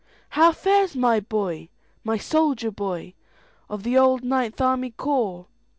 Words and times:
"How 0.29 0.51
fares 0.51 0.95
my 0.95 1.19
boy,—my 1.19 2.17
soldier 2.17 2.71
boy, 2.71 3.13
Of 3.69 3.83
the 3.83 3.99
old 3.99 4.23
Ninth 4.23 4.59
Army 4.59 4.89
Corps? 4.89 5.45